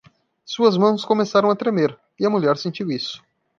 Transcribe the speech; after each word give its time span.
Suas 0.45 0.77
mãos 0.77 1.05
começaram 1.05 1.51
a 1.51 1.55
tremer? 1.55 1.95
e 2.19 2.25
a 2.25 2.29
mulher 2.31 2.57
sentiu 2.57 2.89
isso. 2.89 3.23